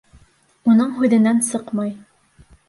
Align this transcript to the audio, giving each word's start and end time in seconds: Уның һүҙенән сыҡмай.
Уның 0.71 0.95
һүҙенән 1.01 1.43
сыҡмай. 1.49 1.93